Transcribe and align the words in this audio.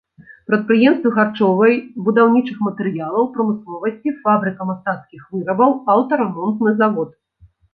Прадпрыемствы 0.51 1.09
харчовай, 1.17 1.73
будаўнічых 2.07 2.57
матэрыялаў 2.69 3.29
прамысловасці, 3.37 4.15
фабрыка 4.27 4.61
мастацкіх 4.73 5.21
вырабаў, 5.37 5.71
аўтарамонтны 5.97 6.69
завод. 6.83 7.09